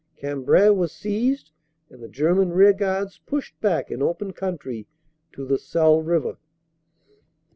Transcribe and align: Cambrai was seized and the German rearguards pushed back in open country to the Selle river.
Cambrai 0.17 0.69
was 0.71 0.91
seized 0.91 1.51
and 1.91 2.01
the 2.01 2.07
German 2.07 2.49
rearguards 2.53 3.19
pushed 3.27 3.61
back 3.61 3.91
in 3.91 4.01
open 4.01 4.33
country 4.33 4.87
to 5.31 5.45
the 5.45 5.59
Selle 5.59 6.01
river. 6.01 6.37